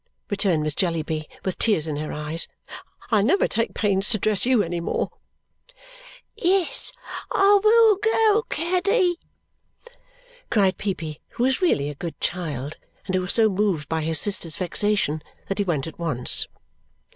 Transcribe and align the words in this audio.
returned 0.31 0.63
Miss 0.63 0.73
Jellyby 0.73 1.27
with 1.45 1.59
tears 1.59 1.85
in 1.85 1.97
her 1.97 2.11
eyes. 2.11 2.47
"I'll 3.11 3.23
never 3.23 3.47
take 3.47 3.75
pains 3.75 4.09
to 4.09 4.17
dress 4.17 4.47
you 4.47 4.63
any 4.63 4.79
more." 4.79 5.11
"Yes, 6.35 6.91
I 7.31 7.59
will 7.63 7.97
go, 7.97 8.41
Caddy!" 8.49 9.19
cried 10.49 10.79
Peepy, 10.79 11.21
who 11.33 11.43
was 11.43 11.61
really 11.61 11.87
a 11.87 11.93
good 12.01 12.19
child 12.19 12.77
and 13.05 13.13
who 13.13 13.21
was 13.21 13.33
so 13.35 13.47
moved 13.47 13.87
by 13.89 14.01
his 14.01 14.19
sister's 14.19 14.57
vexation 14.57 15.21
that 15.49 15.59
he 15.59 15.63
went 15.63 15.85
at 15.85 15.99
once. 15.99 16.47